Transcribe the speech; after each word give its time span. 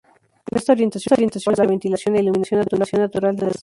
En 0.49 0.55
esta 0.57 0.71
orientación 0.73 1.31
se 1.31 1.39
primaba 1.39 1.63
la 1.63 1.69
ventilación 1.73 2.15
e 2.15 2.21
iluminación 2.23 2.59
natural 2.61 2.67
de 2.69 2.77
las 2.79 2.91
viviendas. 2.91 3.59